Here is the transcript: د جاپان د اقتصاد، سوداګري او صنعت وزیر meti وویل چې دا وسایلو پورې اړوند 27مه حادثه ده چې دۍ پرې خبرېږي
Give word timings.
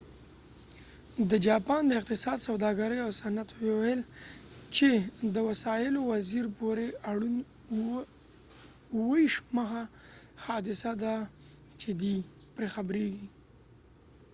د 1.29 1.31
جاپان 1.47 1.81
د 1.87 1.91
اقتصاد، 1.99 2.37
سوداګري 2.47 2.97
او 3.05 3.11
صنعت 3.21 3.49
وزیر 3.51 3.57
meti 3.63 3.69
وویل 3.69 4.01
چې 4.75 4.89
دا 5.35 5.41
وسایلو 5.49 6.01
پورې 6.59 6.85
اړوند 7.11 7.39
27مه 9.05 9.77
حادثه 10.45 10.91
ده 11.03 11.15
چې 11.79 11.89
دۍ 12.01 12.17
پرې 12.55 12.67
خبرېږي 12.75 13.27